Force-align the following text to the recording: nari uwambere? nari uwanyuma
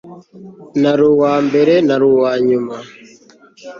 nari 0.81 1.03
uwambere? 1.11 1.73
nari 1.87 2.05
uwanyuma 2.11 2.75